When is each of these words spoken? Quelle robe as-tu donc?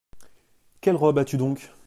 Quelle 0.81 0.95
robe 0.95 1.19
as-tu 1.19 1.37
donc? 1.37 1.71